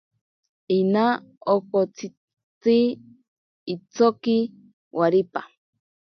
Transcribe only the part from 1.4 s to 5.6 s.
okotsitzi itsoki waripa.